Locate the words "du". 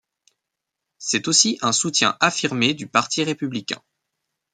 2.73-2.87